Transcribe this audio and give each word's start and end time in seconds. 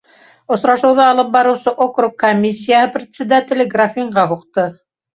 Осрашыуҙы 0.53 1.03
алып 1.07 1.29
барыусы 1.35 1.75
округ 1.87 2.17
комиссияһы 2.25 2.91
председателе 2.99 3.71
графинға 3.79 4.29
һуҡты: 4.37 4.71